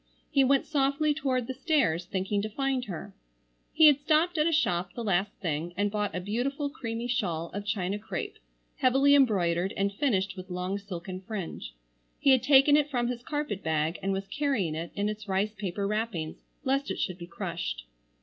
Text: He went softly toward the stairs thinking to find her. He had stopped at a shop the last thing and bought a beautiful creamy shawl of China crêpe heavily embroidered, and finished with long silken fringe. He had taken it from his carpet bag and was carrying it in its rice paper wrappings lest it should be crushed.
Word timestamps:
He 0.31 0.43
went 0.43 0.65
softly 0.65 1.13
toward 1.13 1.45
the 1.45 1.53
stairs 1.53 2.05
thinking 2.05 2.41
to 2.41 2.49
find 2.49 2.85
her. 2.85 3.13
He 3.71 3.85
had 3.85 3.99
stopped 3.99 4.39
at 4.39 4.47
a 4.47 4.51
shop 4.51 4.93
the 4.95 5.03
last 5.03 5.31
thing 5.33 5.75
and 5.77 5.91
bought 5.91 6.15
a 6.15 6.19
beautiful 6.19 6.71
creamy 6.71 7.05
shawl 7.05 7.51
of 7.53 7.67
China 7.67 7.99
crêpe 7.99 8.37
heavily 8.77 9.13
embroidered, 9.13 9.75
and 9.77 9.93
finished 9.93 10.35
with 10.35 10.49
long 10.49 10.79
silken 10.79 11.21
fringe. 11.21 11.75
He 12.19 12.31
had 12.31 12.41
taken 12.41 12.75
it 12.75 12.89
from 12.89 13.09
his 13.09 13.21
carpet 13.21 13.61
bag 13.61 13.99
and 14.01 14.11
was 14.11 14.27
carrying 14.27 14.73
it 14.73 14.89
in 14.95 15.07
its 15.07 15.27
rice 15.27 15.53
paper 15.53 15.85
wrappings 15.85 16.37
lest 16.63 16.89
it 16.89 16.97
should 16.99 17.19
be 17.19 17.27
crushed. 17.27 17.83